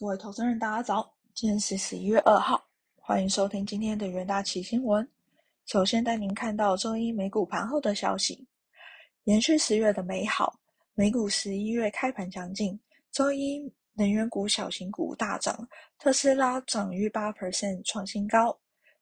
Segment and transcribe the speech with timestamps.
[0.00, 1.12] 各位投资人，大家早！
[1.34, 2.64] 今天是十一月二号，
[3.00, 5.04] 欢迎收听今天的元大奇新闻。
[5.66, 8.46] 首先带您看到周一美股盘后的消息，
[9.24, 10.56] 延续十月的美好，
[10.94, 12.78] 美股十一月开盘强劲。
[13.10, 13.60] 周一
[13.94, 15.68] 能源股、小型股大涨，
[15.98, 18.56] 特斯拉涨逾八 percent 创新高，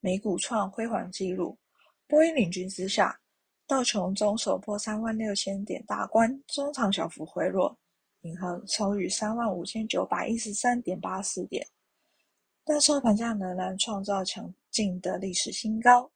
[0.00, 1.56] 美股创辉煌纪录。
[2.08, 3.16] 波音领军之下，
[3.64, 7.78] 道琼中首破三万六千点大关，中场小幅回落。
[8.22, 11.66] 银行收于三万五千九百一十三点八四点，
[12.64, 16.10] 但收盘价仍然创造强劲的历史新高。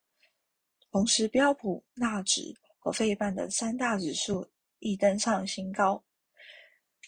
[0.91, 4.47] 同时，标普、纳指和费半的三大指数
[4.79, 6.05] 亦登上新高。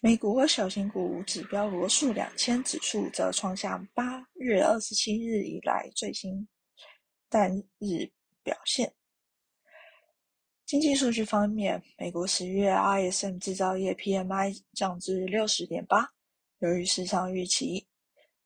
[0.02, 6.46] 美股和小型股指标罗素两千指数则创下八月二十七日以来最新
[7.28, 8.10] 单日
[8.42, 8.92] 表现。
[10.66, 16.10] 经济数据方面，美国十月 ISM 制造业 PMI 降至六十点八，
[16.58, 17.86] 由于市场预期，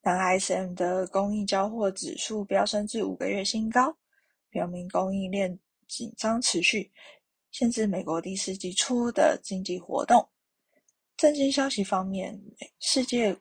[0.03, 3.97] 但 ISM 的供应交货指数飙升至五个月新高，
[4.51, 6.91] 表明供应链紧张持续，
[7.49, 10.29] 限制美国第四季初的经济活动。
[11.17, 12.39] 政经消息方面，
[12.79, 13.35] 世界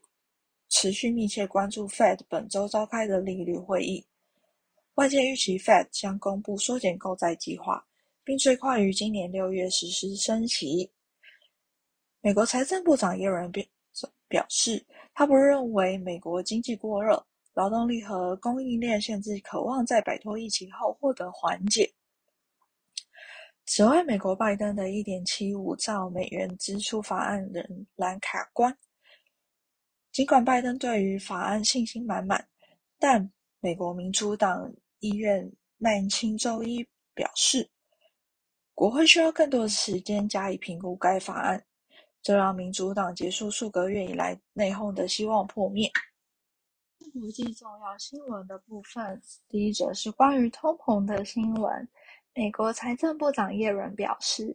[0.70, 4.06] 持续密切关注 Fed 本周召开的利率会议，
[4.94, 7.86] 外界预期 Fed 将公布缩减购债计划。
[8.24, 10.90] 并最快于今年六月实施升息。
[12.20, 13.64] 美国财政部长耶伦表
[14.28, 21.92] 表示，他不认为美国经济过热、劳动力和供应链限制渴望在摆脱疫情后获得缓解。
[23.66, 28.76] 此外，美国拜登的一点七五兆美元支出法案仍然卡关。
[30.12, 32.48] 尽管拜登对于法案信心满满，
[32.98, 37.70] 但美国民主党议院麦钦周一表示。
[38.80, 41.62] 国会需要更多的时间加以评估该法案，
[42.22, 45.86] 这让民主党结束数个月以来内讧的希望破灭。
[47.12, 51.86] 国际重要新闻的部分，第一则是关于通膨的新闻。
[52.34, 54.50] 美国财政部长耶伦表示，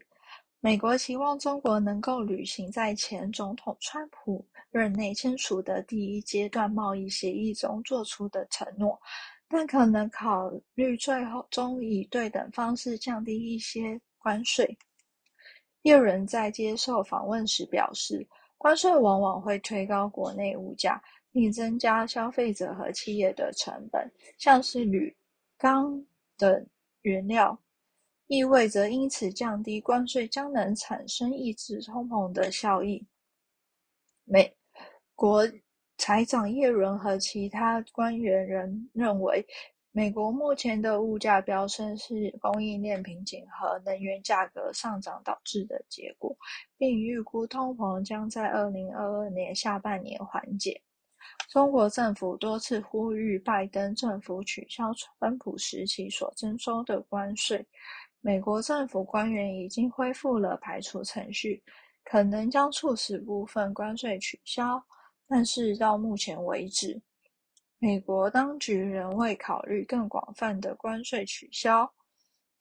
[0.59, 8.99] 美国期望中国能够履行在前总统川普任内签署的第一阶段贸易协议中做出的承诺，
[9.47, 14.01] 但可能考虑最后终以对等方式降低一些。
[14.25, 14.75] 关税。
[15.83, 18.27] 有人在接受访问时表示，
[18.57, 20.99] 关税往往会推高国内物价，
[21.31, 25.15] 并增加消费者和企业的成本，像是铝、
[25.59, 26.03] 钢
[26.39, 26.67] 等
[27.03, 27.55] 原料，
[28.25, 33.05] 意味着因此降低关税将能产生抑制通膨的效益。
[34.23, 34.51] 美
[35.13, 35.47] 国
[35.99, 39.45] 财长耶伦和其他官员仍认为。
[39.97, 46.35] 美国目前的物价飙升是供应链瓶颈和能源价格上涨导致的结果，
[46.77, 50.81] 并预估通膨将在二零二二年下半年缓解。
[51.47, 57.65] 中国政府多次呼吁拜登政府取消川普时期所征收的关税。
[58.19, 61.63] 美国政府官员已经恢复了排除程序，
[62.03, 64.83] 可能将促使部分关税取消，
[65.25, 67.01] 但是到目前为止。
[67.79, 71.91] 美国当局仍未考虑更广泛的关税取消。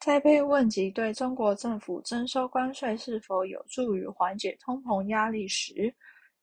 [0.00, 5.94] 在被问及对中国政府征收关税是否有助于缓解通膨压力时，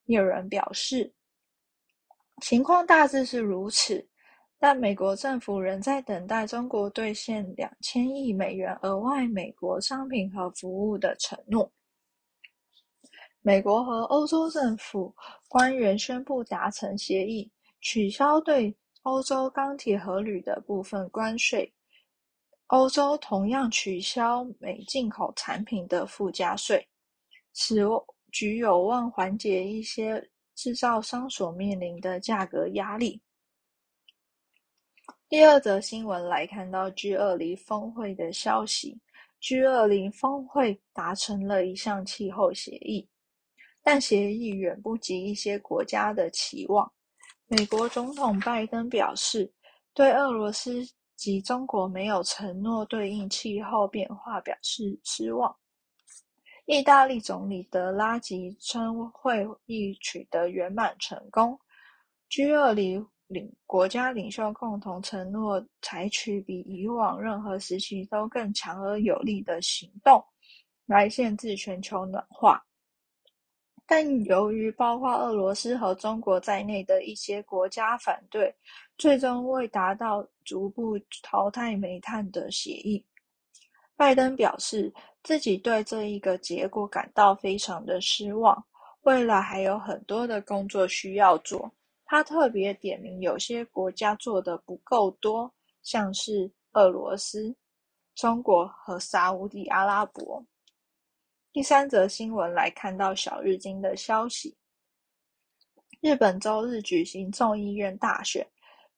[0.05, 1.13] 有人表示，
[2.41, 4.07] 情况大致是如此，
[4.57, 11.71] 但美国政府仍在等待中国兑现两千亿美元额外美国商品和服务的承诺。
[13.41, 15.13] 美国和欧洲政府
[15.47, 17.51] 官员宣布达成协议。
[17.81, 21.73] 取消对欧洲钢铁和铝的部分关税，
[22.67, 26.87] 欧洲同样取消美进口产品的附加税，
[27.51, 27.79] 此
[28.31, 33.19] 举有望缓解一些制造商所面临的价格压力。
[35.27, 38.99] 第二则新闻来看到 G 二零峰会的消息
[39.39, 43.07] ，G 二零峰会达成了一项气候协议，
[43.81, 46.91] 但协议远不及一些国家的期望。
[47.53, 49.51] 美国总统拜登表示，
[49.93, 50.81] 对俄罗斯
[51.17, 55.53] 及中国没有承诺对应气候变化表示失望。
[56.65, 61.59] 意大利总理德拉吉称会议取得圆满成功。
[62.29, 70.23] G 二零领国家领袖共同承诺采取比以往任何时期都更强而有力的行动，
[70.85, 72.65] 来限制全球暖化。
[73.91, 78.55] 但由于包括俄罗斯和中国在内的一些国家反对，
[78.97, 83.05] 最终未达到逐步淘汰煤炭的协议。
[83.97, 84.93] 拜登表示
[85.23, 88.63] 自己对这一个结果感到非常的失望，
[89.01, 91.69] 未来还有很多的工作需要做。
[92.05, 95.53] 他特别点名有些国家做的不够多，
[95.83, 97.53] 像是俄罗斯、
[98.15, 100.41] 中国和沙地阿拉伯。
[101.53, 104.55] 第三则新闻来看到小日经的消息：
[105.99, 108.47] 日本周日举行众议院大选，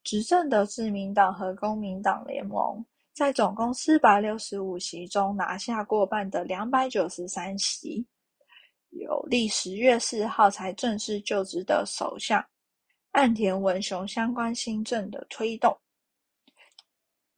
[0.03, 8.05] 执政的自民党和公民党联盟在总共四百六十五席中拿下过半的两百九十三席，
[8.91, 12.45] 有利十月四号才正式就职的首相
[13.13, 15.75] 岸田文雄相关新政的推动，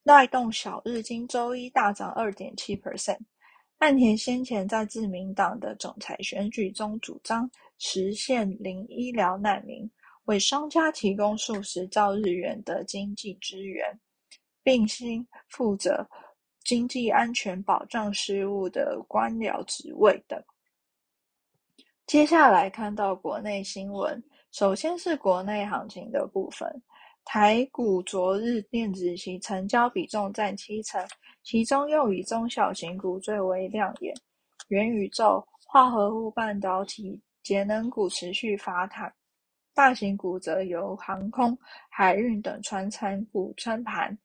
[0.03, 3.19] 带动小日经周一大涨二点七 percent。
[3.79, 9.89] 岸田先前在自民党的总裁选举中主张实现零医疗难民，
[10.25, 13.99] 为商家提供数十兆日元的经济支援，
[14.63, 16.07] 并新负责
[16.63, 20.41] 经济安全保障事务的官僚职位等。
[22.07, 26.67] 接下来看到国内新闻，首先是国内行情的部分。
[27.25, 31.03] 台股昨日电子期成交比重占七成，
[31.45, 34.11] 其中又以中小型股最为亮眼，
[34.69, 39.13] 元宇宙、化合物半导体、节能股持续发坦，
[39.75, 41.55] 大型股则由航空、
[41.87, 44.17] 海运等船产股撑盘。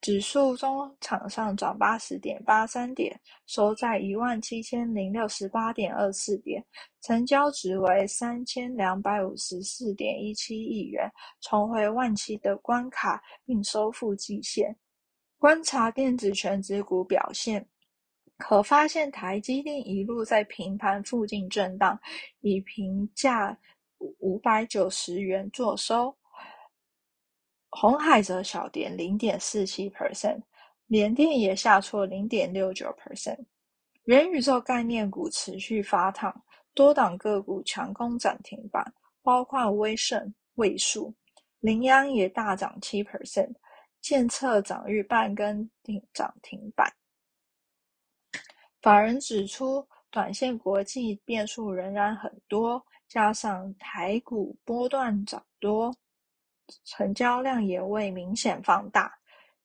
[0.00, 6.64] 指数中场上涨八十点八三点，收在一万七千零六十八点二四点，
[7.02, 11.06] 成交值为三千两百五十四点一七亿元，
[11.42, 14.74] 重回万七的关卡并收复季线。
[15.42, 17.66] 观察电子全指股表现，
[18.36, 22.00] 可发现台积电一路在平盘附近震荡，
[22.42, 23.58] 以平价
[24.20, 26.16] 五百九十元作收。
[27.70, 30.40] 红海则小跌零点四七 percent，
[30.86, 33.44] 联电也下挫零点六九 percent。
[34.04, 36.32] 元宇宙概念股持续发烫，
[36.72, 38.94] 多档个股强攻涨停板，
[39.24, 41.12] 包括威盛、位数、
[41.58, 43.52] 羚羊也大涨七 percent，
[44.02, 46.92] 建测涨逾半根顶涨停板。
[48.82, 55.96] 法人指出，短线国际变数仍然很多，加上台股波段涨多。
[56.84, 59.12] 成交量也未明显放大，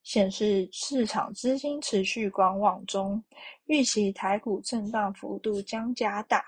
[0.03, 3.23] 显示市场资金持续观望中，
[3.65, 6.43] 预期台股震荡幅度将加大。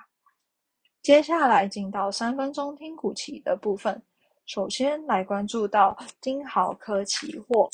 [1.01, 4.01] 接下来进到三分钟听股期的部分，
[4.49, 7.69] 首先来关注到金豪科期货。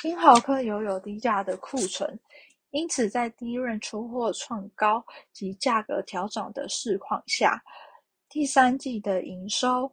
[0.00, 2.16] 金豪科拥有低价的库存，
[2.70, 7.60] 因此在低润出货创高及价格调整的市况下，
[8.28, 9.92] 第三季的营收、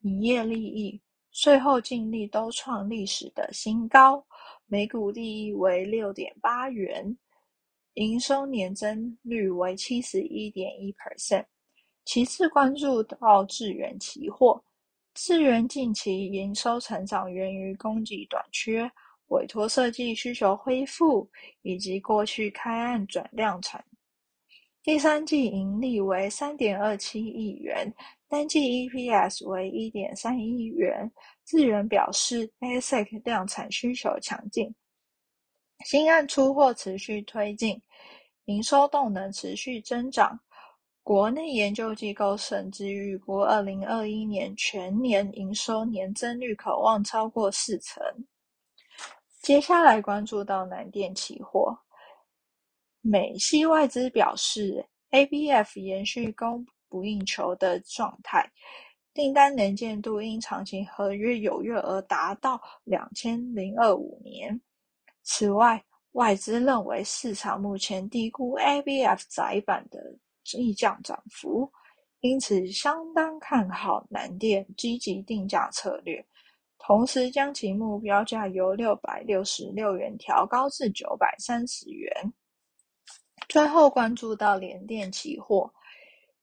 [0.00, 0.98] 营业利益。
[1.32, 4.24] 税后净利都创历史的新高，
[4.64, 7.14] 每股利益为六点八元，
[7.94, 11.44] 营收年增率为七十一点一 percent。
[12.06, 14.62] 其次关注到智源期货，
[15.14, 18.90] 智源近期营收成长源于供给短缺、
[19.28, 21.30] 委托设计需求恢复，
[21.62, 23.82] 以及过去开案转量产。
[24.82, 27.90] 第三季盈利为三点二七亿元。
[28.28, 31.08] 单季 EPS 为一点三亿元。
[31.44, 34.74] 智源表示，ASIC 量产需求强劲，
[35.84, 37.80] 新案出货持续推进，
[38.46, 40.40] 营收动能持续增长。
[41.04, 48.02] 国内研究机构甚至预估，二零二一年全年营收年增率可望超过四成。
[49.40, 51.78] 接下来关注到南电期货，
[53.02, 56.66] 美系外资表示，ABF 延续供。
[56.86, 58.48] 不应求的状态，
[59.12, 64.60] 订单能见度因长期合约有月而达到两千零二五年。
[65.24, 69.98] 此外，外资认为市场目前低估 ABF 窄板的
[70.52, 71.70] 溢降涨幅，
[72.20, 76.24] 因此相当看好南电积极定价策略，
[76.78, 82.32] 同时将其目标价由六百六十六元调高至九百三十元。
[83.48, 85.72] 最后关注到联电期货。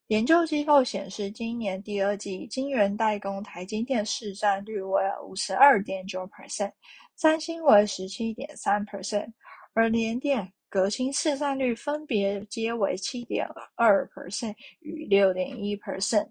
[0.07, 6.73] 研究机构显示，今年第二季晶圆代工台积电市占率为五十二点九 percent，
[7.15, 9.31] 三星为十七点三 percent，
[9.73, 16.29] 而联电、革新市占率分别皆为七点二 percent 与六点一 percent。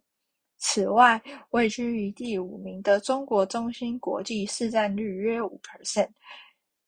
[0.56, 6.08] 此外，位居于第五名的中国中芯国际市占率约五 percent，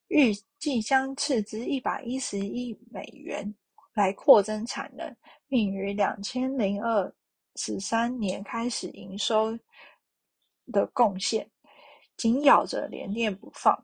[0.09, 3.55] 预计将斥资一百一十亿美元
[3.93, 5.15] 来扩增产能。
[5.47, 7.15] 并于两千零二
[7.57, 9.55] 十三年开始营收
[10.73, 11.47] 的贡献，
[12.17, 13.79] 紧咬着联电不放。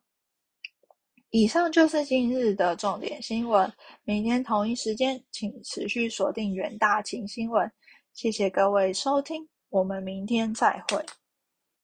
[1.31, 3.71] 以上就是今日的重点新闻，
[4.05, 7.71] 明天同一时间请持续锁定远大情新闻。
[8.15, 11.05] 谢谢各位收听，我们明天再会。